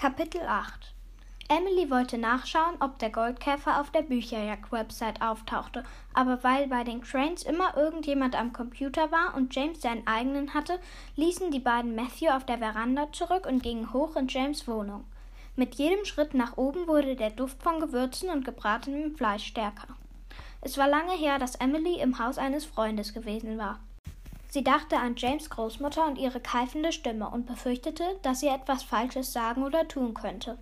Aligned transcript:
Kapitel 0.00 0.40
8 0.40 0.94
Emily 1.50 1.90
wollte 1.90 2.16
nachschauen, 2.16 2.74
ob 2.80 2.98
der 3.00 3.10
Goldkäfer 3.10 3.82
auf 3.82 3.90
der 3.90 4.00
Bücherjagd-Website 4.00 5.20
auftauchte, 5.20 5.84
aber 6.14 6.42
weil 6.42 6.68
bei 6.68 6.84
den 6.84 7.02
Cranes 7.02 7.42
immer 7.42 7.76
irgendjemand 7.76 8.34
am 8.34 8.54
Computer 8.54 9.12
war 9.12 9.34
und 9.34 9.54
James 9.54 9.82
seinen 9.82 10.06
eigenen 10.06 10.54
hatte, 10.54 10.80
ließen 11.16 11.50
die 11.50 11.60
beiden 11.60 11.94
Matthew 11.94 12.30
auf 12.30 12.46
der 12.46 12.56
Veranda 12.56 13.12
zurück 13.12 13.44
und 13.46 13.62
gingen 13.62 13.92
hoch 13.92 14.16
in 14.16 14.26
James' 14.26 14.66
Wohnung. 14.66 15.04
Mit 15.54 15.74
jedem 15.74 16.06
Schritt 16.06 16.32
nach 16.32 16.56
oben 16.56 16.86
wurde 16.86 17.14
der 17.14 17.28
Duft 17.28 17.62
von 17.62 17.78
Gewürzen 17.78 18.30
und 18.30 18.46
gebratenem 18.46 19.14
Fleisch 19.14 19.44
stärker. 19.44 19.88
Es 20.62 20.78
war 20.78 20.88
lange 20.88 21.12
her, 21.12 21.38
dass 21.38 21.56
Emily 21.56 22.00
im 22.00 22.18
Haus 22.18 22.38
eines 22.38 22.64
Freundes 22.64 23.12
gewesen 23.12 23.58
war. 23.58 23.80
Sie 24.50 24.64
dachte 24.64 24.98
an 24.98 25.14
James 25.16 25.48
Großmutter 25.48 26.06
und 26.06 26.18
ihre 26.18 26.40
keifende 26.40 26.90
Stimme 26.90 27.30
und 27.30 27.46
befürchtete, 27.46 28.18
dass 28.22 28.40
sie 28.40 28.48
etwas 28.48 28.82
Falsches 28.82 29.32
sagen 29.32 29.62
oder 29.62 29.86
tun 29.86 30.12
könnte. 30.12 30.58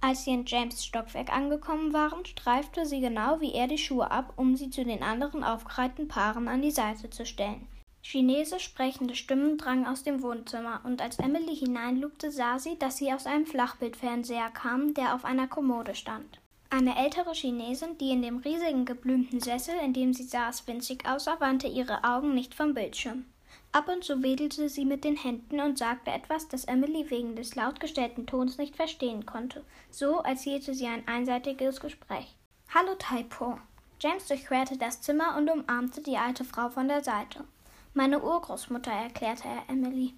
Als 0.00 0.24
sie 0.24 0.30
in 0.30 0.46
James 0.46 0.84
Stockwerk 0.84 1.32
angekommen 1.32 1.92
waren, 1.92 2.24
streifte 2.24 2.86
sie 2.86 3.00
genau 3.00 3.40
wie 3.40 3.52
er 3.52 3.66
die 3.66 3.78
Schuhe 3.78 4.10
ab, 4.10 4.34
um 4.36 4.54
sie 4.54 4.70
zu 4.70 4.84
den 4.84 5.02
anderen 5.02 5.42
aufgereihten 5.42 6.06
Paaren 6.06 6.46
an 6.46 6.62
die 6.62 6.70
Seite 6.70 7.10
zu 7.10 7.26
stellen. 7.26 7.66
Chinesisch 8.02 8.64
sprechende 8.64 9.14
Stimmen 9.16 9.56
drangen 9.56 9.86
aus 9.86 10.02
dem 10.02 10.22
Wohnzimmer, 10.22 10.82
und 10.84 11.00
als 11.00 11.18
Emily 11.18 11.56
hineinlugte, 11.56 12.30
sah 12.30 12.58
sie, 12.58 12.78
dass 12.78 12.98
sie 12.98 13.12
aus 13.12 13.26
einem 13.26 13.46
Flachbildfernseher 13.46 14.50
kamen, 14.50 14.92
der 14.92 15.14
auf 15.14 15.24
einer 15.24 15.48
Kommode 15.48 15.94
stand. 15.94 16.38
Eine 16.76 16.96
ältere 16.98 17.34
Chinesin, 17.34 17.98
die 17.98 18.10
in 18.10 18.22
dem 18.22 18.38
riesigen 18.38 18.84
geblümten 18.84 19.38
Sessel, 19.38 19.76
in 19.76 19.92
dem 19.92 20.12
sie 20.12 20.24
saß, 20.24 20.66
winzig 20.66 21.08
aussah, 21.08 21.38
wandte 21.38 21.68
ihre 21.68 22.02
Augen 22.02 22.34
nicht 22.34 22.52
vom 22.52 22.74
Bildschirm. 22.74 23.26
Ab 23.70 23.88
und 23.88 24.02
zu 24.02 24.24
wedelte 24.24 24.68
sie 24.68 24.84
mit 24.84 25.04
den 25.04 25.14
Händen 25.14 25.60
und 25.60 25.78
sagte 25.78 26.10
etwas, 26.10 26.48
das 26.48 26.64
Emily 26.64 27.08
wegen 27.10 27.36
des 27.36 27.54
laut 27.54 27.78
gestellten 27.78 28.26
Tons 28.26 28.58
nicht 28.58 28.74
verstehen 28.74 29.24
konnte, 29.24 29.62
so 29.92 30.18
als 30.18 30.42
hielte 30.42 30.74
sie 30.74 30.88
ein 30.88 31.06
einseitiges 31.06 31.78
Gespräch. 31.78 32.34
Hallo 32.74 32.96
Taipo. 32.98 33.56
James 34.00 34.26
durchquerte 34.26 34.76
das 34.76 35.00
Zimmer 35.00 35.36
und 35.38 35.48
umarmte 35.48 36.02
die 36.02 36.16
alte 36.16 36.42
Frau 36.42 36.70
von 36.70 36.88
der 36.88 37.04
Seite. 37.04 37.44
Meine 37.92 38.20
Urgroßmutter, 38.20 38.90
erklärte 38.90 39.44
er 39.46 39.72
Emily. 39.72 40.14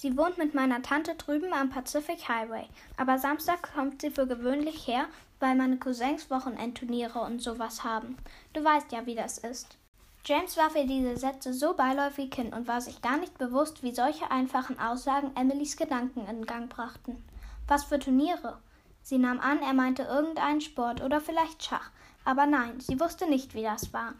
Sie 0.00 0.16
wohnt 0.16 0.38
mit 0.38 0.54
meiner 0.54 0.80
Tante 0.80 1.16
drüben 1.16 1.52
am 1.52 1.70
Pacific 1.70 2.28
Highway, 2.28 2.68
aber 2.96 3.18
Samstag 3.18 3.74
kommt 3.74 4.00
sie 4.00 4.12
für 4.12 4.28
gewöhnlich 4.28 4.86
her, 4.86 5.06
weil 5.40 5.56
meine 5.56 5.76
Cousins 5.76 6.30
Wochenendturniere 6.30 7.18
und 7.18 7.42
sowas 7.42 7.82
haben. 7.82 8.16
Du 8.52 8.62
weißt 8.62 8.92
ja, 8.92 9.06
wie 9.06 9.16
das 9.16 9.38
ist. 9.38 9.76
James 10.24 10.56
warf 10.56 10.76
ihr 10.76 10.86
diese 10.86 11.16
Sätze 11.16 11.52
so 11.52 11.74
beiläufig 11.74 12.32
hin 12.32 12.52
und 12.52 12.68
war 12.68 12.80
sich 12.80 13.02
gar 13.02 13.16
nicht 13.16 13.38
bewusst, 13.38 13.82
wie 13.82 13.92
solche 13.92 14.30
einfachen 14.30 14.78
Aussagen 14.78 15.32
Emilys 15.34 15.76
Gedanken 15.76 16.28
in 16.28 16.46
Gang 16.46 16.70
brachten. 16.70 17.20
Was 17.66 17.82
für 17.82 17.98
Turniere? 17.98 18.60
Sie 19.02 19.18
nahm 19.18 19.40
an, 19.40 19.58
er 19.62 19.74
meinte 19.74 20.04
irgendeinen 20.04 20.60
Sport 20.60 21.02
oder 21.02 21.20
vielleicht 21.20 21.64
Schach, 21.64 21.90
aber 22.24 22.46
nein, 22.46 22.78
sie 22.78 23.00
wusste 23.00 23.28
nicht, 23.28 23.52
wie 23.54 23.62
das 23.62 23.92
war. 23.92 24.14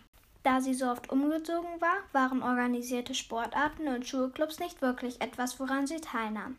Da 0.48 0.62
sie 0.62 0.72
so 0.72 0.86
oft 0.86 1.12
umgezogen 1.12 1.78
war, 1.78 1.98
waren 2.12 2.42
organisierte 2.42 3.12
Sportarten 3.12 3.86
und 3.86 4.08
Schulclubs 4.08 4.60
nicht 4.60 4.80
wirklich 4.80 5.20
etwas, 5.20 5.60
woran 5.60 5.86
sie 5.86 6.00
teilnahm. 6.00 6.56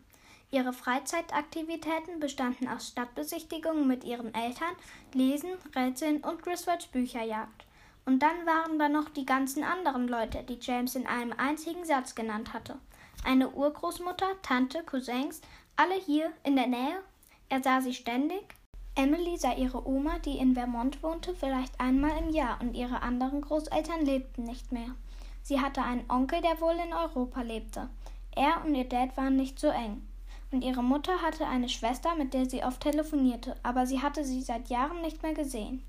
Ihre 0.52 0.74
Freizeitaktivitäten 0.74 2.20
bestanden 2.20 2.68
aus 2.68 2.90
Stadtbesichtigungen 2.90 3.88
mit 3.88 4.04
ihren 4.04 4.32
Eltern, 4.36 4.76
Lesen, 5.16 5.50
Rätseln 5.76 6.18
und 6.18 6.44
Griswolds 6.44 6.86
Bücherjagd. 6.86 7.66
Und 8.06 8.20
dann 8.20 8.46
waren 8.46 8.78
da 8.78 8.90
noch 8.90 9.10
die 9.10 9.26
ganzen 9.26 9.64
anderen 9.64 10.08
Leute, 10.08 10.44
die 10.44 10.60
James 10.62 10.94
in 10.94 11.08
einem 11.08 11.34
einzigen 11.36 11.84
Satz 11.84 12.14
genannt 12.14 12.54
hatte. 12.54 12.78
Eine 13.26 13.50
Urgroßmutter, 13.50 14.40
Tante, 14.44 14.84
Cousins, 14.84 15.42
alle 15.78 15.96
hier 15.96 16.32
in 16.44 16.56
der 16.56 16.68
Nähe. 16.68 17.02
Er 17.50 17.64
sah 17.64 17.82
sie 17.82 17.96
ständig. 17.96 18.59
Emily 18.96 19.38
sah 19.38 19.54
ihre 19.54 19.88
Oma, 19.88 20.20
die 20.20 20.38
in 20.38 20.54
Vermont 20.54 21.02
wohnte, 21.04 21.34
vielleicht 21.34 21.80
einmal 21.80 22.18
im 22.20 22.30
Jahr 22.30 22.60
und 22.62 22.76
ihre 22.76 23.02
anderen 23.02 23.42
Großeltern 23.42 24.06
lebten 24.06 24.44
nicht 24.44 24.72
mehr. 24.72 24.96
Sie 25.42 25.62
hatte 25.62 25.82
einen 25.82 26.10
Onkel, 26.10 26.42
der 26.42 26.60
wohl 26.60 26.76
in 26.76 26.94
Europa 26.94 27.42
lebte. 27.42 27.90
Er 28.36 28.64
und 28.66 28.76
ihr 28.76 28.88
Dad 28.88 29.16
waren 29.18 29.36
nicht 29.36 29.60
so 29.60 29.68
eng. 29.68 30.06
Und 30.52 30.64
ihre 30.64 30.84
Mutter 30.84 31.22
hatte 31.22 31.48
eine 31.48 31.70
Schwester, 31.70 32.16
mit 32.16 32.34
der 32.34 32.50
sie 32.50 32.64
oft 32.64 32.82
telefonierte, 32.82 33.56
aber 33.64 33.86
sie 33.86 34.02
hatte 34.02 34.24
sie 34.26 34.42
seit 34.42 34.70
Jahren 34.70 35.02
nicht 35.02 35.22
mehr 35.22 35.34
gesehen. 35.34 35.84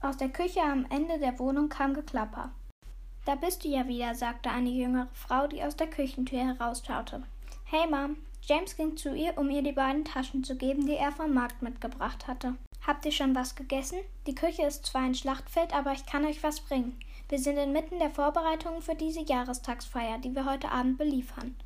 Aus 0.00 0.16
der 0.16 0.28
Küche 0.28 0.62
am 0.62 0.86
Ende 0.90 1.18
der 1.18 1.38
Wohnung 1.38 1.68
kam 1.68 1.94
Geklapper. 1.94 2.50
Da 3.24 3.34
bist 3.34 3.64
du 3.64 3.68
ja 3.68 3.86
wieder, 3.86 4.14
sagte 4.14 4.50
eine 4.50 4.70
jüngere 4.70 5.08
Frau, 5.12 5.46
die 5.46 5.62
aus 5.62 5.76
der 5.76 5.88
Küchentür 5.88 6.38
herausschaute. 6.38 7.22
Hey, 7.64 7.86
Mom. 7.90 8.16
James 8.48 8.76
ging 8.76 8.96
zu 8.96 9.14
ihr, 9.14 9.36
um 9.36 9.50
ihr 9.50 9.60
die 9.60 9.72
beiden 9.72 10.06
Taschen 10.06 10.42
zu 10.42 10.56
geben, 10.56 10.86
die 10.86 10.96
er 10.96 11.12
vom 11.12 11.34
Markt 11.34 11.60
mitgebracht 11.60 12.26
hatte. 12.26 12.54
Habt 12.86 13.04
ihr 13.04 13.12
schon 13.12 13.34
was 13.34 13.54
gegessen? 13.54 13.98
Die 14.26 14.34
Küche 14.34 14.62
ist 14.62 14.86
zwar 14.86 15.02
ein 15.02 15.14
Schlachtfeld, 15.14 15.74
aber 15.74 15.92
ich 15.92 16.06
kann 16.06 16.24
euch 16.24 16.42
was 16.42 16.60
bringen. 16.60 16.98
Wir 17.28 17.38
sind 17.38 17.58
inmitten 17.58 17.98
der 17.98 18.08
Vorbereitungen 18.08 18.80
für 18.80 18.94
diese 18.94 19.20
Jahrestagsfeier, 19.20 20.16
die 20.16 20.34
wir 20.34 20.50
heute 20.50 20.70
Abend 20.70 20.96
beliefern. 20.96 21.56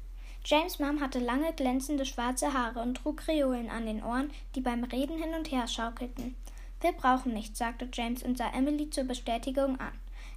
James 0.44 0.80
Mom 0.80 1.00
hatte 1.00 1.20
lange 1.20 1.52
glänzende 1.52 2.04
schwarze 2.04 2.52
Haare 2.52 2.80
und 2.80 2.96
trug 2.96 3.18
Kreolen 3.18 3.70
an 3.70 3.86
den 3.86 4.02
Ohren, 4.02 4.32
die 4.56 4.60
beim 4.60 4.82
Reden 4.82 5.22
hin 5.22 5.34
und 5.38 5.52
her 5.52 5.68
schaukelten. 5.68 6.34
Wir 6.80 6.90
brauchen 6.90 7.32
nichts, 7.32 7.60
sagte 7.60 7.88
James 7.92 8.24
und 8.24 8.38
sah 8.38 8.50
Emily 8.50 8.90
zur 8.90 9.04
Bestätigung 9.04 9.78
an. 9.78 9.92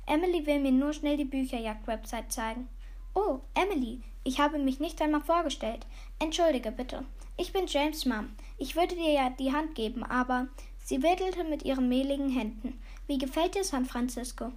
Emily 0.05 0.45
will 0.45 0.59
mir 0.59 0.71
nur 0.71 0.93
schnell 0.93 1.17
die 1.17 1.25
Bücherjagd-Website 1.25 2.31
zeigen. 2.31 2.67
Oh, 3.15 3.39
Emily, 3.55 4.03
ich 4.25 4.39
habe 4.39 4.57
mich 4.57 4.79
nicht 4.79 5.01
einmal 5.01 5.21
vorgestellt. 5.21 5.85
Entschuldige 6.19 6.71
bitte. 6.71 7.05
Ich 7.37 7.53
bin 7.53 7.67
James 7.67 8.05
Mom. 8.05 8.29
Ich 8.57 8.75
würde 8.75 8.95
dir 8.95 9.11
ja 9.11 9.29
die 9.29 9.53
Hand 9.53 9.75
geben, 9.75 10.03
aber. 10.03 10.47
Sie 10.83 11.03
wedelte 11.03 11.43
mit 11.43 11.63
ihren 11.63 11.87
mehligen 11.89 12.29
Händen. 12.29 12.81
Wie 13.07 13.19
gefällt 13.19 13.55
dir 13.55 13.63
San 13.63 13.85
Francisco? 13.85 14.51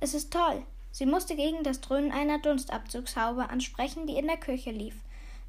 Es 0.00 0.12
ist 0.12 0.32
toll. 0.32 0.62
Sie 0.90 1.06
musste 1.06 1.36
gegen 1.36 1.62
das 1.62 1.80
Dröhnen 1.80 2.10
einer 2.10 2.40
Dunstabzugshaube 2.40 3.48
ansprechen, 3.48 4.06
die 4.08 4.16
in 4.16 4.26
der 4.26 4.38
Küche 4.38 4.72
lief. 4.72 4.96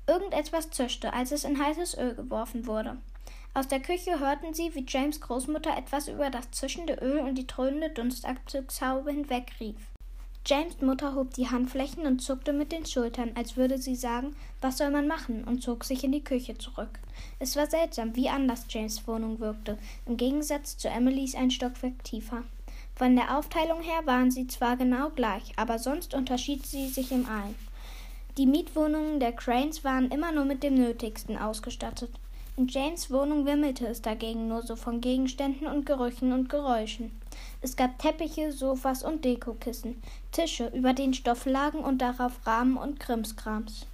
Irgendetwas 0.06 0.70
zischte, 0.70 1.12
als 1.12 1.32
es 1.32 1.44
in 1.44 1.64
heißes 1.64 1.98
Öl 1.98 2.14
geworfen 2.14 2.68
wurde. 2.68 2.98
Aus 3.56 3.68
der 3.68 3.80
Küche 3.80 4.20
hörten 4.20 4.54
sie, 4.54 4.76
wie 4.76 4.86
James 4.88 5.20
Großmutter 5.20 5.76
etwas 5.76 6.08
über 6.08 6.30
das 6.30 6.52
zischende 6.52 6.94
Öl 7.02 7.20
und 7.20 7.36
die 7.36 7.48
dröhnende 7.48 7.90
Dunstabzugshaube 7.90 9.12
hinwegrief. 9.12 9.93
James 10.46 10.82
Mutter 10.82 11.16
hob 11.16 11.34
die 11.34 11.50
Handflächen 11.50 12.06
und 12.06 12.20
zuckte 12.20 12.52
mit 12.52 12.74
den 12.74 12.86
Schultern, 12.86 13.32
als 13.36 13.56
würde 13.56 13.78
sie 13.78 13.96
sagen, 13.96 14.36
was 14.60 14.78
soll 14.78 14.92
man 14.92 15.08
machen, 15.08 15.46
und 15.46 15.64
zog 15.64 15.86
sich 15.86 16.04
in 16.04 16.12
die 16.12 16.24
Küche 16.24 16.58
zurück. 16.58 17.00
Es 17.40 17.56
war 17.56 17.68
seltsam, 17.68 18.14
wie 18.18 18.28
anders 18.28 18.66
James 18.68 19.08
Wohnung 19.08 19.40
wirkte, 19.40 19.78
im 20.06 20.18
Gegensatz 20.18 20.78
zu 20.78 20.90
Emilys 20.90 21.34
ein 21.36 21.50
Stockwerk 21.50 22.04
tiefer. 22.04 22.44
Von 22.94 23.16
der 23.16 23.38
Aufteilung 23.38 23.82
her 23.82 24.02
waren 24.06 24.32
sie 24.32 24.46
zwar 24.48 24.76
genau 24.76 25.12
gleich, 25.12 25.54
aber 25.56 25.80
sonst 25.80 26.14
unterschied 26.14 26.66
sie 26.66 26.90
sich 26.90 27.14
im 27.14 27.26
allen. 27.26 27.56
Die 28.38 28.46
Mietwohnungen 28.46 29.22
der 29.22 29.32
Cranes 29.32 29.86
waren 29.86 30.12
immer 30.12 30.34
nur 30.34 30.44
mit 30.44 30.62
dem 30.62 30.76
Nötigsten 30.76 31.38
ausgestattet. 31.38 32.12
In 32.56 32.68
Janes 32.68 33.10
Wohnung 33.10 33.48
wimmelte 33.48 33.88
es 33.88 34.04
dagegen 34.04 34.48
nur 34.48 34.62
so 34.62 34.76
von 34.76 35.02
Gegenständen 35.02 35.66
und 35.66 35.88
Gerüchen 35.88 36.32
und 36.34 36.50
Geräuschen. 36.50 37.12
Es 37.62 37.76
gab 37.76 37.98
Teppiche, 37.98 38.52
Sofas 38.52 39.02
und 39.02 39.26
Dekokissen, 39.26 40.00
Tische, 40.32 40.68
über 40.68 40.94
denen 40.94 41.16
Stoff 41.16 41.48
lagen 41.48 41.80
und 41.80 42.00
darauf 42.00 42.46
Rahmen 42.46 42.78
und 42.78 43.00
Krimskrams. 43.00 43.88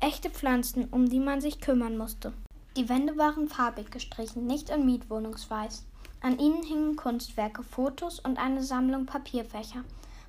Echte 0.00 0.30
Pflanzen, 0.30 0.88
um 0.90 1.10
die 1.10 1.20
man 1.20 1.42
sich 1.42 1.60
kümmern 1.60 1.98
musste. 1.98 2.32
Die 2.74 2.88
Wände 2.88 3.18
waren 3.18 3.48
farbig 3.48 3.90
gestrichen, 3.90 4.46
nicht 4.46 4.70
in 4.70 4.86
Mietwohnungsweiß. 4.86 5.84
An 6.22 6.38
ihnen 6.38 6.62
hingen 6.62 6.96
Kunstwerke, 6.96 7.62
Fotos 7.62 8.20
und 8.20 8.38
eine 8.38 8.62
Sammlung 8.62 9.04
Papierfächer. 9.04 9.84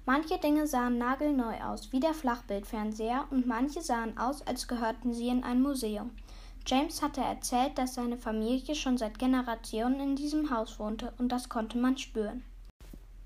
Manche 0.05 0.37
Dinge 0.37 0.67
sahen 0.67 0.97
nagelneu 0.97 1.55
aus, 1.63 1.93
wie 1.93 2.01
der 2.01 2.13
Flachbildfernseher, 2.13 3.27
und 3.29 3.47
manche 3.47 3.81
sahen 3.81 4.17
aus, 4.17 4.45
als 4.45 4.67
gehörten 4.67 5.13
sie 5.13 5.29
in 5.29 5.43
ein 5.43 5.61
Museum. 5.61 6.11
James 6.69 7.01
hatte 7.01 7.21
erzählt, 7.21 7.77
dass 7.77 7.93
seine 7.93 8.17
Familie 8.17 8.75
schon 8.75 8.97
seit 8.97 9.19
Generationen 9.19 10.01
in 10.01 10.15
diesem 10.17 10.51
Haus 10.51 10.79
wohnte, 10.79 11.13
und 11.17 11.31
das 11.31 11.47
konnte 11.47 11.77
man 11.77 11.97
spüren. 11.97 12.43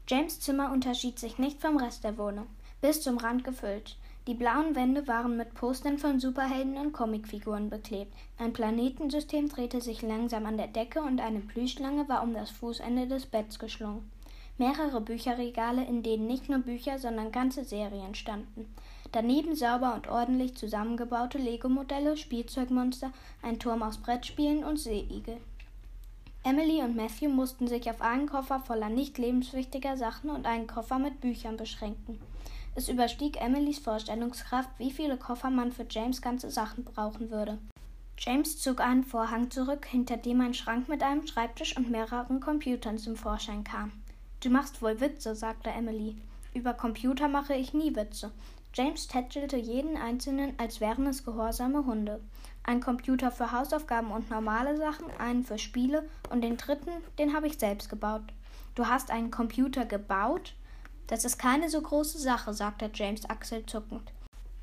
James 0.08 0.40
Zimmer 0.40 0.72
unterschied 0.72 1.18
sich 1.18 1.40
nicht 1.40 1.60
vom 1.60 1.78
Rest 1.78 2.04
der 2.04 2.20
Wohnung, 2.20 2.46
bis 2.82 3.02
zum 3.02 3.18
Rand 3.18 3.44
gefüllt. 3.44 3.98
Die 4.28 4.36
blauen 4.36 4.76
Wände 4.76 5.08
waren 5.08 5.38
mit 5.38 5.56
Postern 5.56 5.98
von 5.98 6.20
Superhelden 6.20 6.78
und 6.78 6.94
Comicfiguren 6.94 7.72
beklebt. 7.72 8.14
Ein 8.38 8.54
Planetensystem 8.54 9.50
drehte 9.50 9.82
sich 9.82 10.04
langsam 10.04 10.46
an 10.46 10.58
der 10.58 10.68
Decke 10.68 11.02
und 11.02 11.20
eine 11.20 11.40
Plüschschlange 11.40 12.08
war 12.08 12.22
um 12.22 12.36
das 12.36 12.52
Fußende 12.52 13.08
des 13.08 13.26
Betts 13.26 13.58
geschlungen. 13.58 14.12
Mehrere 14.60 15.02
Bücherregale, 15.02 15.84
in 15.86 16.04
denen 16.04 16.28
nicht 16.28 16.48
nur 16.48 16.60
Bücher, 16.60 17.00
sondern 17.00 17.32
ganze 17.32 17.64
Serien 17.64 18.14
standen. 18.14 18.72
Daneben 19.12 19.56
sauber 19.56 19.94
und 19.94 20.08
ordentlich 20.08 20.56
zusammengebaute 20.56 21.38
Lego-Modelle, 21.38 22.16
Spielzeugmonster, 22.16 23.12
ein 23.42 23.60
Turm 23.60 23.84
aus 23.84 23.98
Brettspielen 23.98 24.64
und 24.64 24.78
Seeigel. 24.78 25.38
Emily 26.44 26.82
und 26.82 26.96
Matthew 26.96 27.30
mussten 27.30 27.68
sich 27.68 27.90
auf 27.90 28.02
einen 28.02 28.28
Koffer 28.28 28.62
voller 28.62 28.90
nicht 28.90 29.18
lebenswichtiger 29.18 29.98
Sachen 29.98 30.30
und 30.30 30.46
einen 30.46 30.66
Koffer 30.66 30.98
mit 30.98 31.20
Büchern 31.22 31.58
beschränken. 31.58 32.20
Es 32.74 32.88
überstieg 32.88 33.40
Emilys 33.42 33.80
Vorstellungskraft, 33.80 34.70
wie 34.78 34.92
viele 34.92 35.18
Koffer 35.18 35.50
man 35.50 35.74
für 35.74 35.86
James 35.90 36.22
ganze 36.22 36.50
Sachen 36.50 36.86
brauchen 36.86 37.30
würde. 37.30 37.58
James 38.18 38.60
zog 38.60 38.80
einen 38.80 39.04
Vorhang 39.04 39.52
zurück, 39.52 39.86
hinter 39.86 40.16
dem 40.16 40.42
ein 40.42 40.54
Schrank 40.54 40.88
mit 40.88 41.04
einem 41.04 41.28
Schreibtisch 41.28 41.76
und 41.76 41.92
mehreren 41.92 42.40
Computern 42.40 42.98
zum 42.98 43.18
Vorschein 43.18 43.64
kam. 43.64 43.92
Du 44.42 44.50
machst 44.50 44.82
wohl 44.82 45.02
Witze, 45.02 45.36
sagte 45.36 45.70
Emily. 45.70 46.16
Über 46.54 46.74
Computer 46.74 47.28
mache 47.28 47.54
ich 47.56 47.74
nie 47.74 47.96
Witze. 47.96 48.32
James 48.74 49.08
tätschelte 49.08 49.58
jeden 49.58 49.98
einzelnen, 49.98 50.54
als 50.58 50.80
wären 50.80 51.06
es 51.06 51.26
gehorsame 51.26 51.86
Hunde. 51.86 52.22
Ein 52.64 52.80
Computer 52.80 53.32
für 53.32 53.52
Hausaufgaben 53.52 54.12
und 54.12 54.30
normale 54.30 54.78
Sachen, 54.78 55.12
einen 55.20 55.44
für 55.44 55.58
Spiele 55.58 56.08
und 56.30 56.42
den 56.42 56.56
dritten, 56.56 56.92
den 57.20 57.34
habe 57.34 57.48
ich 57.48 57.60
selbst 57.60 57.90
gebaut. 57.90 58.24
Du 58.76 58.88
hast 58.88 59.12
einen 59.12 59.30
Computer 59.30 59.86
gebaut? 59.86 60.54
Das 61.08 61.26
ist 61.26 61.38
keine 61.38 61.70
so 61.70 61.82
große 61.82 62.18
Sache, 62.18 62.54
sagte 62.54 62.90
James 62.94 63.30
achselzuckend. 63.30 64.14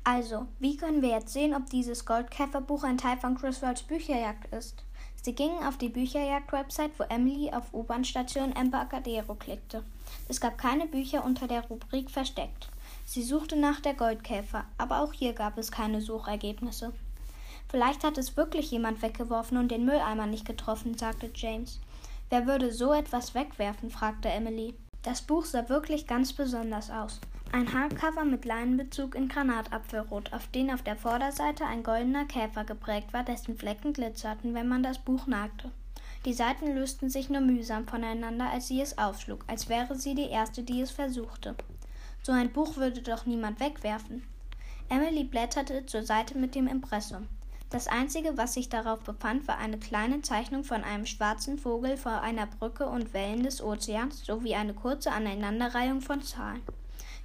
Also, 0.03 0.47
wie 0.57 0.77
können 0.77 1.03
wir 1.03 1.09
jetzt 1.09 1.33
sehen, 1.33 1.53
ob 1.53 1.69
dieses 1.69 2.05
Goldkäferbuch 2.05 2.83
ein 2.83 2.97
Teil 2.97 3.17
von 3.17 3.35
Griswolds 3.35 3.83
Bücherjagd 3.83 4.51
ist? 4.51 4.83
Sie 5.21 5.35
gingen 5.35 5.63
auf 5.63 5.77
die 5.77 5.89
Bücherjagd-Website, 5.89 6.97
wo 6.97 7.03
Emily 7.03 7.51
auf 7.51 7.73
U-Bahn-Station 7.73 8.55
Embarcadero 8.55 9.35
klickte. 9.35 9.83
Es 10.27 10.41
gab 10.41 10.57
keine 10.57 10.87
Bücher 10.87 11.23
unter 11.23 11.47
der 11.47 11.61
Rubrik 11.67 12.09
Versteckt. 12.09 12.69
Sie 13.09 13.23
suchte 13.23 13.55
nach 13.55 13.79
der 13.79 13.95
Goldkäfer, 13.95 14.65
aber 14.77 14.99
auch 14.99 15.13
hier 15.13 15.33
gab 15.33 15.57
es 15.57 15.71
keine 15.71 15.99
Suchergebnisse. 15.99 16.93
Vielleicht 17.67 18.03
hat 18.03 18.19
es 18.19 18.37
wirklich 18.37 18.69
jemand 18.69 19.01
weggeworfen 19.01 19.57
und 19.57 19.71
den 19.71 19.83
Mülleimer 19.83 20.27
nicht 20.27 20.45
getroffen, 20.45 20.95
sagte 20.95 21.31
James. 21.33 21.79
Wer 22.29 22.45
würde 22.45 22.71
so 22.71 22.93
etwas 22.93 23.33
wegwerfen? 23.33 23.89
fragte 23.89 24.29
Emily. 24.29 24.75
Das 25.01 25.23
Buch 25.23 25.45
sah 25.45 25.69
wirklich 25.69 26.05
ganz 26.05 26.33
besonders 26.33 26.91
aus. 26.91 27.19
Ein 27.51 27.73
Hardcover 27.73 28.25
mit 28.25 28.45
Leinenbezug 28.45 29.15
in 29.15 29.27
Granatapfelrot, 29.27 30.31
auf 30.31 30.45
den 30.45 30.69
auf 30.69 30.83
der 30.83 30.95
Vorderseite 30.95 31.65
ein 31.65 31.81
goldener 31.81 32.25
Käfer 32.25 32.63
geprägt 32.63 33.11
war, 33.11 33.23
dessen 33.23 33.57
Flecken 33.57 33.91
glitzerten, 33.91 34.53
wenn 34.53 34.67
man 34.67 34.83
das 34.83 34.99
Buch 34.99 35.25
nagte. 35.25 35.71
Die 36.25 36.33
Seiten 36.33 36.75
lösten 36.75 37.09
sich 37.09 37.31
nur 37.31 37.41
mühsam 37.41 37.87
voneinander, 37.87 38.51
als 38.51 38.67
sie 38.67 38.81
es 38.81 38.99
aufschlug, 38.99 39.43
als 39.47 39.67
wäre 39.67 39.95
sie 39.95 40.13
die 40.13 40.29
erste, 40.29 40.61
die 40.61 40.81
es 40.81 40.91
versuchte. 40.91 41.55
So 42.23 42.31
ein 42.31 42.51
Buch 42.51 42.77
würde 42.77 43.01
doch 43.01 43.25
niemand 43.25 43.59
wegwerfen. 43.59 44.23
Emily 44.89 45.23
blätterte 45.23 45.85
zur 45.85 46.03
Seite 46.03 46.37
mit 46.37 46.55
dem 46.55 46.67
Impressum. 46.67 47.27
Das 47.69 47.87
einzige, 47.87 48.35
was 48.35 48.55
sich 48.55 48.69
darauf 48.69 49.01
befand, 49.01 49.47
war 49.47 49.59
eine 49.59 49.77
kleine 49.77 50.21
Zeichnung 50.21 50.63
von 50.63 50.83
einem 50.83 51.05
schwarzen 51.05 51.59
Vogel 51.59 51.97
vor 51.97 52.21
einer 52.21 52.47
Brücke 52.47 52.87
und 52.87 53.13
Wellen 53.13 53.43
des 53.43 53.61
Ozeans 53.61 54.25
sowie 54.25 54.55
eine 54.55 54.73
kurze 54.73 55.11
Aneinanderreihung 55.11 56.01
von 56.01 56.23
Zahlen. 56.23 56.63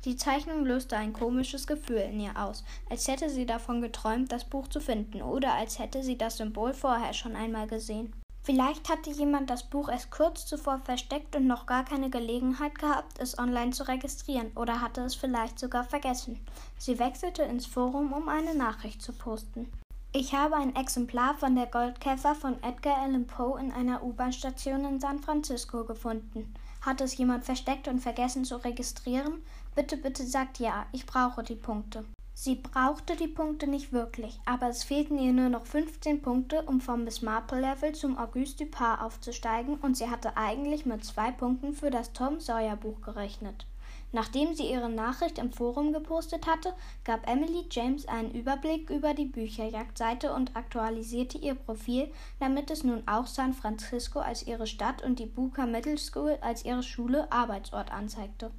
Die 0.04 0.16
Zeichnung 0.16 0.66
löste 0.66 0.98
ein 0.98 1.14
komisches 1.14 1.66
Gefühl 1.66 1.96
in 2.12 2.20
ihr 2.20 2.36
aus, 2.36 2.62
als 2.90 3.08
hätte 3.08 3.30
sie 3.30 3.46
davon 3.46 3.80
geträumt, 3.80 4.30
das 4.30 4.44
Buch 4.44 4.68
zu 4.68 4.80
finden, 4.80 5.22
oder 5.22 5.54
als 5.54 5.78
hätte 5.78 6.02
sie 6.02 6.18
das 6.18 6.36
Symbol 6.36 6.74
vorher 6.74 7.14
schon 7.14 7.34
einmal 7.34 7.66
gesehen. 7.66 8.12
Vielleicht 8.44 8.90
hatte 8.90 9.08
jemand 9.08 9.48
das 9.48 9.62
Buch 9.62 9.88
erst 9.88 10.10
kurz 10.10 10.44
zuvor 10.44 10.78
versteckt 10.84 11.34
und 11.34 11.46
noch 11.46 11.64
gar 11.64 11.82
keine 11.82 12.10
Gelegenheit 12.10 12.78
gehabt, 12.78 13.18
es 13.18 13.38
online 13.38 13.70
zu 13.70 13.88
registrieren, 13.88 14.52
oder 14.54 14.82
hatte 14.82 15.00
es 15.00 15.14
vielleicht 15.14 15.58
sogar 15.58 15.82
vergessen. 15.82 16.38
Sie 16.76 16.98
wechselte 16.98 17.42
ins 17.42 17.64
Forum, 17.64 18.12
um 18.12 18.28
eine 18.28 18.54
Nachricht 18.54 19.00
zu 19.00 19.14
posten. 19.14 19.72
Ich 20.12 20.34
habe 20.34 20.56
ein 20.56 20.76
Exemplar 20.76 21.34
von 21.34 21.56
der 21.56 21.64
Goldkäfer 21.64 22.34
von 22.34 22.62
Edgar 22.62 22.98
Allan 22.98 23.26
Poe 23.26 23.58
in 23.58 23.72
einer 23.72 24.04
U-Bahn-Station 24.04 24.84
in 24.84 25.00
San 25.00 25.20
Francisco 25.20 25.84
gefunden. 25.84 26.54
Hat 26.82 27.00
es 27.00 27.16
jemand 27.16 27.46
versteckt 27.46 27.88
und 27.88 28.00
vergessen 28.00 28.44
zu 28.44 28.62
registrieren? 28.62 29.42
Bitte, 29.74 29.96
bitte 29.96 30.22
sagt 30.22 30.58
ja, 30.58 30.84
ich 30.92 31.06
brauche 31.06 31.42
die 31.42 31.56
Punkte. 31.56 32.04
Sie 32.36 32.56
brauchte 32.56 33.14
die 33.14 33.28
Punkte 33.28 33.68
nicht 33.68 33.92
wirklich, 33.92 34.40
aber 34.44 34.68
es 34.68 34.82
fehlten 34.82 35.18
ihr 35.20 35.32
nur 35.32 35.48
noch 35.48 35.66
15 35.66 36.20
Punkte, 36.20 36.62
um 36.62 36.80
vom 36.80 37.04
Miss 37.04 37.22
Marple 37.22 37.60
Level 37.60 37.92
zum 37.94 38.18
Auguste 38.18 38.66
Dupin 38.66 38.98
aufzusteigen, 39.00 39.76
und 39.76 39.96
sie 39.96 40.10
hatte 40.10 40.36
eigentlich 40.36 40.84
mit 40.84 41.04
zwei 41.04 41.30
Punkten 41.30 41.74
für 41.74 41.90
das 41.90 42.12
Tom 42.12 42.40
Sawyer 42.40 42.74
Buch 42.74 43.00
gerechnet. 43.02 43.66
Nachdem 44.10 44.52
sie 44.54 44.70
ihre 44.70 44.90
Nachricht 44.90 45.38
im 45.38 45.52
Forum 45.52 45.92
gepostet 45.92 46.46
hatte, 46.48 46.74
gab 47.04 47.28
Emily 47.28 47.66
James 47.70 48.06
einen 48.06 48.32
Überblick 48.32 48.90
über 48.90 49.14
die 49.14 49.26
Bücherjagdseite 49.26 50.32
und 50.32 50.56
aktualisierte 50.56 51.38
ihr 51.38 51.54
Profil, 51.54 52.10
damit 52.40 52.70
es 52.70 52.82
nun 52.82 53.04
auch 53.06 53.28
San 53.28 53.54
Francisco 53.54 54.18
als 54.18 54.46
ihre 54.46 54.66
Stadt 54.66 55.02
und 55.02 55.20
die 55.20 55.26
Booker 55.26 55.66
Middle 55.66 55.98
School 55.98 56.36
als 56.40 56.64
ihre 56.64 56.82
Schule 56.82 57.30
Arbeitsort 57.30 57.92
anzeigte. 57.92 58.50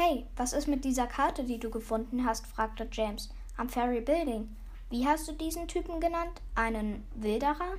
Hey, 0.00 0.26
was 0.36 0.52
ist 0.52 0.68
mit 0.68 0.84
dieser 0.84 1.08
Karte, 1.08 1.42
die 1.42 1.58
du 1.58 1.70
gefunden 1.70 2.24
hast? 2.24 2.46
fragte 2.46 2.88
James. 2.92 3.30
Am 3.56 3.68
Ferry 3.68 4.00
Building. 4.00 4.54
Wie 4.90 5.04
hast 5.04 5.26
du 5.26 5.32
diesen 5.32 5.66
Typen 5.66 5.98
genannt? 5.98 6.40
Einen 6.54 7.02
Wilderer? 7.16 7.74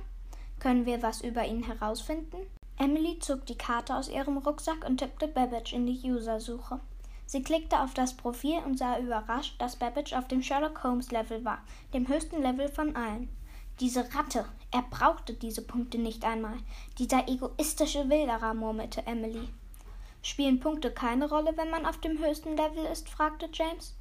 Können 0.58 0.84
wir 0.84 1.02
was 1.02 1.22
über 1.22 1.46
ihn 1.46 1.62
herausfinden? 1.62 2.36
Emily 2.78 3.18
zog 3.20 3.46
die 3.46 3.56
Karte 3.56 3.96
aus 3.96 4.10
ihrem 4.10 4.36
Rucksack 4.36 4.86
und 4.86 4.98
tippte 4.98 5.28
Babbage 5.28 5.72
in 5.72 5.86
die 5.86 5.98
Usersuche. 6.12 6.80
Sie 7.24 7.42
klickte 7.42 7.80
auf 7.80 7.94
das 7.94 8.12
Profil 8.12 8.58
und 8.66 8.78
sah 8.78 8.98
überrascht, 8.98 9.58
dass 9.58 9.76
Babbage 9.76 10.12
auf 10.12 10.28
dem 10.28 10.42
Sherlock 10.42 10.84
Holmes 10.84 11.10
Level 11.10 11.42
war, 11.46 11.62
dem 11.94 12.06
höchsten 12.06 12.42
Level 12.42 12.68
von 12.68 12.96
allen. 12.96 13.30
Diese 13.80 14.14
Ratte, 14.14 14.44
er 14.70 14.82
brauchte 14.82 15.32
diese 15.32 15.62
Punkte 15.62 15.96
nicht 15.96 16.22
einmal. 16.26 16.58
Dieser 16.98 17.26
egoistische 17.28 18.10
Wilderer, 18.10 18.52
murmelte 18.52 19.06
Emily. 19.06 19.48
Spielen 20.22 20.60
Punkte 20.60 20.90
keine 20.90 21.28
Rolle, 21.28 21.56
wenn 21.56 21.70
man 21.70 21.86
auf 21.86 21.98
dem 21.98 22.18
höchsten 22.18 22.56
Level 22.56 22.84
ist? 22.84 23.08
fragte 23.08 23.48
James. 23.52 23.94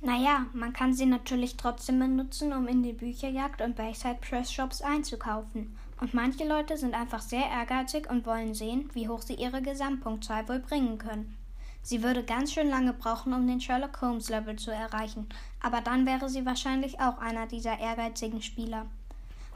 Naja, 0.00 0.46
man 0.52 0.72
kann 0.72 0.94
sie 0.94 1.06
natürlich 1.06 1.56
trotzdem 1.56 2.00
benutzen, 2.00 2.52
um 2.52 2.66
in 2.66 2.82
die 2.82 2.92
Bücherjagd 2.92 3.62
und 3.62 3.76
Bayside 3.76 4.18
Press 4.20 4.52
Shops 4.52 4.82
einzukaufen. 4.82 5.78
Und 6.00 6.14
manche 6.14 6.44
Leute 6.44 6.76
sind 6.76 6.94
einfach 6.94 7.20
sehr 7.20 7.46
ehrgeizig 7.46 8.10
und 8.10 8.26
wollen 8.26 8.54
sehen, 8.54 8.90
wie 8.94 9.08
hoch 9.08 9.22
sie 9.22 9.34
ihre 9.34 9.62
Gesamtpunktzahl 9.62 10.48
wohl 10.48 10.58
bringen 10.58 10.98
können. 10.98 11.36
Sie 11.84 12.02
würde 12.02 12.24
ganz 12.24 12.52
schön 12.52 12.68
lange 12.68 12.92
brauchen, 12.92 13.32
um 13.32 13.46
den 13.46 13.60
Sherlock 13.60 14.00
Holmes 14.00 14.28
Level 14.28 14.56
zu 14.56 14.72
erreichen, 14.72 15.28
aber 15.60 15.80
dann 15.80 16.06
wäre 16.06 16.28
sie 16.28 16.46
wahrscheinlich 16.46 17.00
auch 17.00 17.18
einer 17.18 17.46
dieser 17.46 17.78
ehrgeizigen 17.78 18.40
Spieler. 18.40 18.86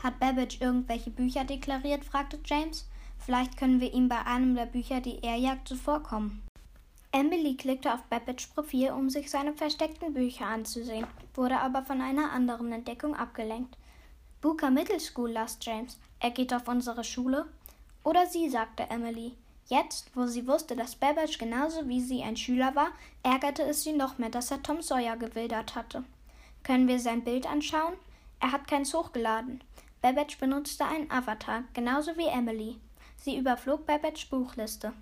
Hat 0.03 0.21
Babbage 0.21 0.61
irgendwelche 0.61 1.11
Bücher 1.11 1.45
deklariert? 1.45 2.05
fragte 2.05 2.39
James. 2.45 2.89
Vielleicht 3.19 3.57
können 3.57 3.81
wir 3.81 3.93
ihm 3.93 4.09
bei 4.09 4.25
einem 4.25 4.55
der 4.55 4.67
Bücher 4.67 5.01
die 5.01 5.21
Ehrjagd 5.21 5.69
zuvorkommen. 5.69 6.43
Emily 7.13 7.57
klickte 7.57 7.95
auf 7.95 8.03
Babbages 8.05 8.47
Profil, 8.49 8.91
um 8.91 9.09
sich 9.09 9.31
seine 9.31 9.55
versteckten 9.55 10.13
Bücher 10.13 10.47
anzusehen, 10.47 11.07
wurde 11.35 11.59
aber 11.59 11.83
von 11.83 12.01
einer 12.01 12.31
anderen 12.31 12.73
Entdeckung 12.73 13.15
abgelenkt. 13.15 13.77
Booker 14.43 14.71
Middle 14.71 15.01
School 15.01 15.31
las 15.33 15.59
James. 15.63 15.99
Er 16.21 16.31
geht 16.31 16.53
auf 16.53 16.69
unsere 16.69 17.05
Schule? 17.05 17.47
Oder 18.05 18.27
sie, 18.27 18.51
sagte 18.51 18.85
Emily. 18.91 19.33
Jetzt, 19.69 20.15
wo 20.15 20.27
sie 20.27 20.47
wusste, 20.47 20.77
dass 20.77 20.95
Babbage 20.95 21.39
genauso 21.39 21.89
wie 21.89 22.01
sie 22.01 22.23
ein 22.23 22.37
Schüler 22.37 22.77
war, 22.77 22.91
ärgerte 23.25 23.65
es 23.65 23.83
sie 23.83 23.93
noch 23.93 24.19
mehr, 24.19 24.31
dass 24.31 24.51
er 24.51 24.63
Tom 24.63 24.83
Sawyer 24.83 25.17
gewildert 25.17 25.75
hatte. 25.75 26.05
Können 26.63 26.87
wir 26.87 27.01
sein 27.01 27.25
Bild 27.25 27.47
anschauen? 27.47 27.95
Er 28.39 28.53
hat 28.53 28.69
keins 28.69 28.95
hochgeladen. 28.95 29.65
Babbage 30.03 30.39
benutzte 30.39 30.85
einen 30.85 31.11
Avatar, 31.11 31.65
genauso 31.73 32.17
wie 32.17 32.27
Emily. 32.27 32.77
Sie 33.27 33.37
überflog 33.37 33.87
Babbages 33.87 34.27
Buchliste. 34.27 34.93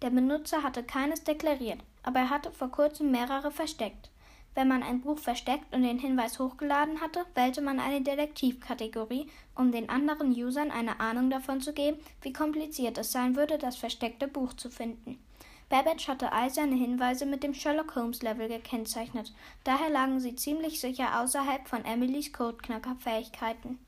Der 0.00 0.08
Benutzer 0.08 0.62
hatte 0.62 0.82
keines 0.82 1.22
deklariert, 1.22 1.80
aber 2.02 2.20
er 2.20 2.30
hatte 2.30 2.50
vor 2.50 2.70
kurzem 2.70 3.10
mehrere 3.10 3.50
versteckt. 3.50 4.08
Wenn 4.54 4.68
man 4.68 4.82
ein 4.82 5.02
Buch 5.02 5.18
versteckt 5.18 5.70
und 5.74 5.82
den 5.82 5.98
Hinweis 5.98 6.38
hochgeladen 6.38 7.02
hatte, 7.02 7.26
wählte 7.34 7.60
man 7.60 7.78
eine 7.80 8.00
Detektivkategorie, 8.00 9.28
um 9.54 9.70
den 9.70 9.90
anderen 9.90 10.30
Usern 10.30 10.70
eine 10.70 10.98
Ahnung 10.98 11.28
davon 11.28 11.60
zu 11.60 11.74
geben, 11.74 11.98
wie 12.22 12.32
kompliziert 12.32 12.96
es 12.96 13.12
sein 13.12 13.36
würde, 13.36 13.58
das 13.58 13.76
versteckte 13.76 14.28
Buch 14.28 14.54
zu 14.54 14.70
finden. 14.70 15.22
Babbage 15.68 16.08
hatte 16.08 16.32
all 16.32 16.48
seine 16.48 16.76
Hinweise 16.76 17.26
mit 17.26 17.42
dem 17.42 17.52
Sherlock 17.52 17.94
Holmes 17.96 18.22
Level 18.22 18.48
gekennzeichnet, 18.48 19.34
daher 19.64 19.90
lagen 19.90 20.20
sie 20.20 20.34
ziemlich 20.36 20.80
sicher 20.80 21.20
außerhalb 21.20 21.68
von 21.68 21.84
Emilys 21.84 22.32
Codeknacker-Fähigkeiten. 22.32 23.78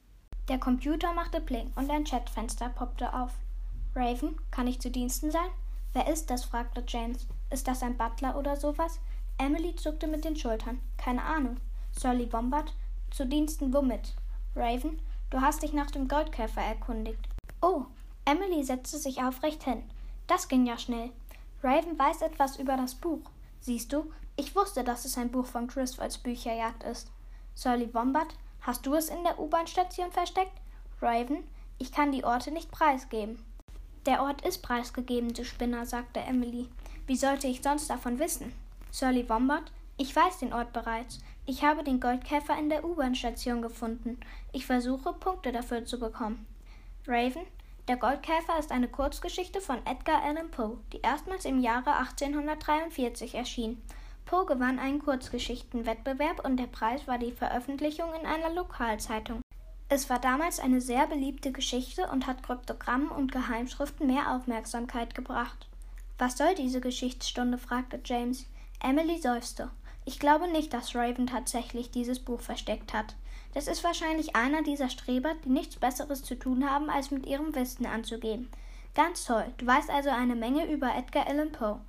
Der 0.51 0.59
Computer 0.59 1.15
machte 1.15 1.41
Pling 1.41 1.73
und 1.77 1.91
ein 1.91 2.05
Chatfenster 2.05 2.69
poppte 2.69 3.15
auf. 3.15 3.33
Raven, 3.97 4.37
kann 4.51 4.67
ich 4.67 4.79
zu 4.79 4.91
Diensten 4.91 5.31
sein? 5.31 5.49
Wer 5.95 6.07
ist 6.09 6.29
das? 6.29 6.45
fragte 6.45 6.85
James. 6.87 7.27
Ist 7.51 7.67
das 7.67 7.83
ein 7.83 7.97
Butler 7.97 8.37
oder 8.37 8.55
sowas? 8.55 9.01
Emily 9.39 9.75
zuckte 9.75 10.07
mit 10.07 10.23
den 10.23 10.37
Schultern. 10.37 10.83
Keine 10.99 11.23
Ahnung. 11.23 11.57
Surly 11.99 12.27
Bombard? 12.27 12.75
Zu 13.11 13.25
Diensten 13.25 13.73
womit? 13.73 14.13
Raven, 14.55 15.01
du 15.31 15.41
hast 15.41 15.63
dich 15.63 15.73
nach 15.73 15.91
dem 15.91 16.09
Goldkäfer 16.09 16.61
erkundigt. 16.61 17.27
Oh, 17.63 17.87
Emily 18.27 18.63
setzte 18.63 18.99
sich 18.99 19.23
aufrecht 19.23 19.65
hin. 19.65 19.83
Das 20.27 20.49
ging 20.49 20.67
ja 20.67 20.77
schnell. 20.77 21.11
Raven 21.63 21.99
weiß 21.99 22.21
etwas 22.21 22.59
über 22.59 22.77
das 22.77 22.95
Buch. 22.95 23.23
Siehst 23.61 23.95
du, 23.95 24.13
ich 24.37 24.55
wusste, 24.55 24.85
dass 24.85 25.07
es 25.07 25.17
ein 25.17 25.31
Buch 25.31 25.47
von 25.47 25.69
Criswells 25.69 26.19
Bücherjagd 26.19 26.83
ist. 26.85 27.11
Surly 27.55 27.87
Bombard, 27.87 28.35
hast 28.61 28.85
du 28.85 28.93
es 28.93 29.09
in 29.09 29.25
der 29.25 29.39
U-Bahn-Station 29.39 30.13
versteckt? 30.13 30.53
Raven, 31.01 31.45
ich 31.79 31.93
kann 31.93 32.13
die 32.13 32.25
Orte 32.25 32.51
nicht 32.51 32.71
preisgeben. 32.71 33.43
Der 34.07 34.23
Ort 34.23 34.43
ist 34.43 34.63
preisgegeben, 34.63 35.35
du 35.35 35.45
Spinner, 35.45 35.85
sagte 35.85 36.21
Emily. 36.21 36.69
Wie 37.09 37.17
sollte 37.17 37.49
ich 37.49 37.61
sonst 37.61 37.91
davon 37.91 38.21
wissen? 38.21 38.53
Surly 38.93 39.29
Wombard, 39.29 39.73
Ich 39.97 40.15
weiß 40.15 40.39
den 40.39 40.53
Ort 40.53 40.73
bereits. 40.73 41.19
Ich 41.45 41.65
habe 41.65 41.83
den 41.83 42.01
Goldkäfer 42.01 42.57
in 42.57 42.69
der 42.69 42.85
U-Bahn-Station 42.85 43.63
gefunden. 43.63 44.21
Ich 44.53 44.65
versuche, 44.65 45.13
Punkte 45.13 45.51
dafür 45.51 45.85
zu 45.85 45.99
bekommen. 45.99 46.47
Raven, 47.09 47.43
der 47.89 47.97
Goldkäfer 47.97 48.59
ist 48.59 48.71
eine 48.71 48.89
Kurzgeschichte 48.89 49.61
von 49.61 49.79
Edgar 49.87 50.23
Allan 50.23 50.51
Poe, 50.51 50.79
die 50.93 51.01
erstmals 51.01 51.45
im 51.45 51.61
Jahre 51.61 51.97
1843 51.97 53.35
erschien. 53.35 53.83
Poe 54.25 54.47
gewann 54.47 54.79
einen 54.79 55.03
Kurzgeschichtenwettbewerb 55.03 56.45
und 56.45 56.59
der 56.59 56.67
Preis 56.67 57.09
war 57.09 57.19
die 57.19 57.33
Veröffentlichung 57.33 58.13
in 58.21 58.27
einer 58.27 58.51
Lokalzeitung. 58.51 59.41
Es 59.89 60.11
war 60.11 60.19
damals 60.19 60.59
eine 60.59 60.81
sehr 60.81 61.07
beliebte 61.07 61.53
Geschichte 61.53 62.09
und 62.09 62.27
hat 62.27 62.43
Kryptogrammen 62.43 63.09
und 63.09 63.31
Geheimschriften 63.31 64.09
mehr 64.09 64.35
Aufmerksamkeit 64.35 65.15
gebracht. 65.15 65.69
Was 66.19 66.37
soll 66.37 66.57
diese 66.57 66.81
Geschichtsstunde? 66.81 67.57
fragte 67.57 68.01
James. 68.05 68.47
Emily 68.81 69.19
seufzte. 69.19 69.71
Ich 70.05 70.19
glaube 70.19 70.49
nicht, 70.49 70.73
dass 70.73 70.95
Raven 70.95 71.29
tatsächlich 71.29 71.91
dieses 71.93 72.19
Buch 72.19 72.41
versteckt 72.41 72.93
hat. 72.93 73.15
Das 73.55 73.69
ist 73.69 73.85
wahrscheinlich 73.85 74.35
einer 74.35 74.63
dieser 74.63 74.91
Streber, 74.91 75.35
die 75.45 75.51
nichts 75.51 75.77
Besseres 75.77 76.25
zu 76.25 76.35
tun 76.37 76.69
haben, 76.69 76.91
als 76.91 77.13
mit 77.13 77.25
ihrem 77.25 77.55
Wissen 77.55 77.87
anzugeben. 77.87 78.51
Ganz 78.95 79.25
toll. 79.25 79.45
Du 79.59 79.67
weißt 79.67 79.91
also 79.91 80.11
eine 80.11 80.35
Menge 80.35 80.71
über 80.71 80.95
Edgar 80.97 81.29
Allan 81.29 81.53
Poe. 81.53 81.81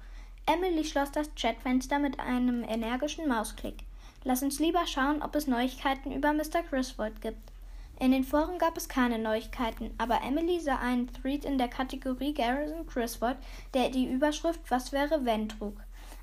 Emily 0.46 0.86
schloss 0.86 1.12
das 1.12 1.34
Chatfenster 1.36 2.00
mit 2.00 2.20
einem 2.20 2.64
energischen 2.64 3.28
Mausklick. 3.28 3.80
Lass 4.24 4.44
uns 4.44 4.60
lieber 4.60 4.86
schauen, 4.86 5.22
ob 5.22 5.36
es 5.36 5.48
Neuigkeiten 5.48 6.12
über 6.12 6.32
Mr. 6.32 6.64
Griswold 6.70 7.22
gibt. 7.22 7.52
In 8.00 8.12
den 8.12 8.24
Foren 8.24 8.60
gab 8.60 8.78
es 8.78 8.88
keine 8.88 9.18
Neuigkeiten, 9.18 9.92
aber 9.98 10.22
Emily 10.22 10.60
sah 10.60 10.78
einen 10.78 11.12
Thread 11.12 11.46
in 11.46 11.58
der 11.58 11.68
Kategorie 11.68 12.34
Garrison 12.34 12.86
Griswold, 12.86 13.38
der 13.74 13.90
die 13.90 14.06
Überschrift 14.06 14.60
Was 14.70 14.92
wäre 14.92 15.26
wenn 15.26 15.50
trug. 15.50 15.76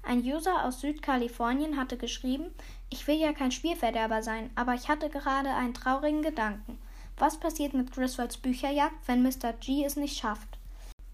Ein 0.05 0.21
User 0.21 0.65
aus 0.65 0.81
Südkalifornien 0.81 1.77
hatte 1.77 1.97
geschrieben, 1.97 2.55
ich 2.91 3.07
will 3.09 3.17
ja 3.17 3.33
kein 3.33 3.51
Spielverderber 3.51 4.23
sein, 4.23 4.51
aber 4.55 4.75
ich 4.75 4.89
hatte 4.89 5.09
gerade 5.09 5.51
einen 5.51 5.75
traurigen 5.75 6.23
Gedanken. 6.23 6.79
Was 7.17 7.39
passiert 7.39 7.75
mit 7.75 7.93
Griswolds 7.93 8.37
Bücherjagd, 8.37 8.97
wenn 9.07 9.23
Mr. 9.23 9.53
G 9.59 9.85
es 9.85 9.97
nicht 9.97 10.17
schafft? 10.17 10.59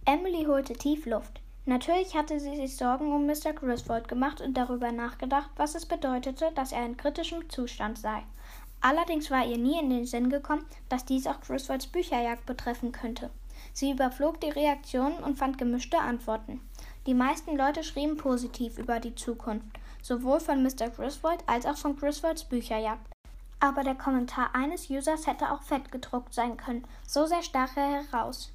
Emily 0.05 0.45
holte 0.45 0.75
tief 0.75 1.07
Luft. 1.07 1.41
Natürlich 1.67 2.17
hatte 2.17 2.41
sie 2.41 2.57
sich 2.57 2.77
Sorgen 2.77 3.13
um 3.13 3.27
Mr. 3.27 3.53
Griswold 3.55 4.09
gemacht 4.09 4.41
und 4.41 4.55
darüber 4.57 4.93
nachgedacht, 4.93 5.51
was 5.57 5.75
es 5.75 5.87
bedeutete, 5.87 6.51
dass 6.55 6.73
er 6.73 6.85
in 6.85 6.97
kritischem 6.97 7.49
Zustand 7.49 7.99
sei. 7.99 8.23
Allerdings 8.81 9.31
war 9.31 9.45
ihr 9.45 9.59
nie 9.59 9.79
in 9.79 9.91
den 9.91 10.07
Sinn 10.07 10.31
gekommen, 10.31 10.65
dass 10.89 11.05
dies 11.05 11.27
auch 11.27 11.41
Griswolds 11.41 11.87
Bücherjagd 11.87 12.47
betreffen 12.47 12.93
könnte. 12.93 13.31
Sie 13.73 13.91
überflog 13.91 14.41
die 14.41 14.51
Reaktionen 14.51 15.23
und 15.23 15.37
fand 15.39 15.59
gemischte 15.59 15.99
Antworten. 15.99 16.61
Die 17.07 17.15
meisten 17.15 17.57
Leute 17.57 17.85
schrieben 17.85 18.17
positiv 18.17 18.79
über 18.79 19.01
die 19.01 19.15
Zukunft, 19.15 19.79
sowohl 20.03 20.41
von 20.41 20.63
Mr. 20.63 20.89
Griswold 20.89 21.43
als 21.47 21.67
auch 21.67 21.77
von 21.77 21.97
Griswolds 21.97 22.45
Bücherjagd. 22.45 23.07
Aber 23.61 23.85
der 23.85 23.95
Kommentar 23.95 24.55
eines 24.55 24.89
Users 24.89 25.27
hätte 25.27 25.53
auch 25.53 25.63
fett 25.63 25.93
gedruckt 25.93 26.33
sein 26.33 26.57
können, 26.57 26.85
so 27.07 27.27
sehr 27.27 27.43
stach 27.43 27.77
er 27.77 28.03
heraus. 28.03 28.53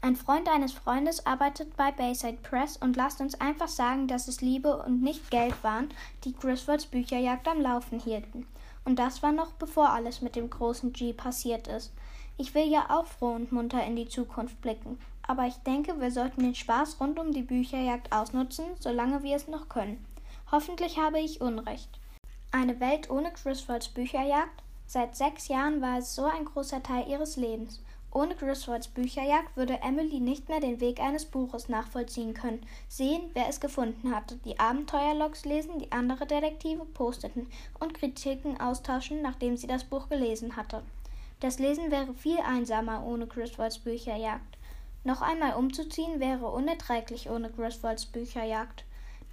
Ein 0.00 0.16
Freund 0.16 0.48
eines 0.48 0.72
Freundes 0.72 1.26
arbeitet 1.26 1.76
bei 1.76 1.90
Bayside 1.90 2.38
Press 2.42 2.76
und 2.76 2.96
lasst 2.96 3.20
uns 3.20 3.40
einfach 3.40 3.68
sagen, 3.68 4.06
dass 4.06 4.28
es 4.28 4.40
Liebe 4.40 4.76
und 4.84 5.02
nicht 5.02 5.30
Geld 5.30 5.54
waren, 5.62 5.88
die 6.24 6.34
Griswolds 6.34 6.86
Bücherjagd 6.86 7.48
am 7.48 7.60
Laufen 7.60 7.98
hielten. 7.98 8.46
Und 8.88 8.98
das 8.98 9.22
war 9.22 9.32
noch 9.32 9.52
bevor 9.52 9.90
alles 9.90 10.22
mit 10.22 10.34
dem 10.34 10.48
großen 10.48 10.94
G 10.94 11.12
passiert 11.12 11.68
ist. 11.68 11.92
Ich 12.38 12.54
will 12.54 12.66
ja 12.66 12.86
auch 12.88 13.04
froh 13.04 13.32
und 13.32 13.52
munter 13.52 13.84
in 13.84 13.96
die 13.96 14.08
Zukunft 14.08 14.62
blicken, 14.62 14.98
aber 15.20 15.46
ich 15.46 15.56
denke, 15.56 16.00
wir 16.00 16.10
sollten 16.10 16.42
den 16.42 16.54
Spaß 16.54 16.98
rund 16.98 17.18
um 17.18 17.30
die 17.30 17.42
Bücherjagd 17.42 18.10
ausnutzen, 18.14 18.64
solange 18.80 19.22
wir 19.22 19.36
es 19.36 19.46
noch 19.46 19.68
können. 19.68 20.02
Hoffentlich 20.50 20.98
habe 20.98 21.20
ich 21.20 21.42
Unrecht. 21.42 22.00
Eine 22.50 22.80
Welt 22.80 23.10
ohne 23.10 23.30
Griswolds 23.30 23.88
Bücherjagd? 23.88 24.62
Seit 24.86 25.16
sechs 25.16 25.48
Jahren 25.48 25.82
war 25.82 25.98
es 25.98 26.14
so 26.14 26.24
ein 26.24 26.46
großer 26.46 26.82
Teil 26.82 27.06
ihres 27.08 27.36
Lebens. 27.36 27.82
Ohne 28.10 28.34
Griswolds 28.34 28.88
Bücherjagd 28.88 29.54
würde 29.56 29.80
Emily 29.82 30.18
nicht 30.18 30.48
mehr 30.48 30.60
den 30.60 30.80
Weg 30.80 30.98
eines 30.98 31.26
Buches 31.26 31.68
nachvollziehen 31.68 32.32
können, 32.32 32.66
sehen, 32.88 33.30
wer 33.34 33.48
es 33.48 33.60
gefunden 33.60 34.14
hatte, 34.14 34.36
die 34.44 34.58
Abenteuerlogs 34.58 35.44
lesen, 35.44 35.78
die 35.78 35.92
andere 35.92 36.26
Detektive 36.26 36.86
posteten 36.86 37.48
und 37.78 37.92
Kritiken 37.92 38.58
austauschen, 38.60 39.20
nachdem 39.20 39.58
sie 39.58 39.66
das 39.66 39.84
Buch 39.84 40.08
gelesen 40.08 40.56
hatte. 40.56 40.82
Das 41.40 41.58
Lesen 41.58 41.90
wäre 41.90 42.14
viel 42.14 42.38
einsamer 42.38 43.04
ohne 43.04 43.26
Griswolds 43.26 43.78
Bücherjagd. 43.78 44.56
Noch 45.04 45.20
einmal 45.20 45.54
umzuziehen 45.54 46.18
wäre 46.18 46.48
unerträglich 46.48 47.28
ohne 47.28 47.50
Griswolds 47.50 48.06
Bücherjagd. 48.06 48.84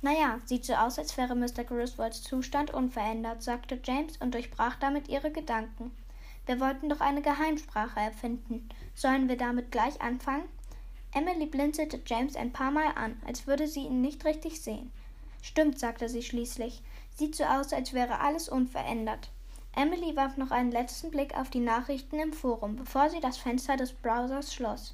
Naja, 0.01 0.39
sieht 0.45 0.65
so 0.65 0.73
aus, 0.73 0.99
als 0.99 1.17
wäre 1.17 1.33
Mr. 1.33 1.63
Griswolds 1.63 2.21
Zustand 2.21 2.71
unverändert, 2.71 3.41
sagte 3.41 3.79
James 3.83 4.17
und 4.17 4.33
durchbrach 4.33 4.75
damit 4.75 5.07
ihre 5.07 5.31
Gedanken. 5.31 5.91
Wir 6.45 6.59
wollten 6.59 6.89
doch 6.89 7.01
eine 7.01 7.21
Geheimsprache 7.21 7.99
erfinden. 7.99 8.69
Sollen 8.93 9.27
wir 9.27 9.37
damit 9.37 9.71
gleich 9.71 10.01
anfangen? 10.01 10.47
Emily 11.13 11.45
blinzelte 11.45 12.01
James 12.05 12.35
ein 12.35 12.51
paar 12.51 12.71
Mal 12.71 12.91
an, 12.95 13.19
als 13.25 13.47
würde 13.47 13.67
sie 13.67 13.85
ihn 13.85 14.01
nicht 14.01 14.25
richtig 14.25 14.61
sehen. 14.61 14.91
Stimmt, 15.41 15.79
sagte 15.79 16.09
sie 16.09 16.23
schließlich. 16.23 16.81
Sieht 17.15 17.35
so 17.35 17.45
aus, 17.45 17.71
als 17.71 17.93
wäre 17.93 18.19
alles 18.19 18.49
unverändert. 18.49 19.29
Emily 19.75 20.15
warf 20.15 20.37
noch 20.37 20.51
einen 20.51 20.71
letzten 20.71 21.11
Blick 21.11 21.35
auf 21.37 21.49
die 21.49 21.59
Nachrichten 21.59 22.19
im 22.19 22.33
Forum, 22.33 22.75
bevor 22.75 23.09
sie 23.09 23.19
das 23.19 23.37
Fenster 23.37 23.77
des 23.77 23.93
Browsers 23.93 24.53
schloss. 24.53 24.93